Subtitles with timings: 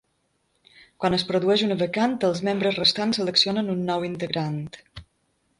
[1.03, 4.61] Quan es produeix una vacant, els membres restants seleccionen un nou integrant.